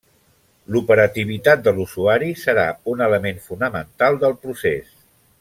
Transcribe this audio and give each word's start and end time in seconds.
L'operativitat 0.75 1.61
de 1.67 1.73
l'usuari 1.75 2.31
serà 2.45 2.65
un 2.95 3.05
element 3.09 3.45
fonamental 3.45 4.19
del 4.25 4.37
procés. 4.47 4.91